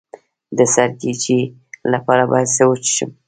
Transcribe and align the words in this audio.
د 0.57 0.59
سرګیچي 0.73 1.39
لپاره 1.93 2.23
باید 2.31 2.47
څه 2.55 2.55
شی 2.57 2.65
وڅښم؟ 2.69 3.09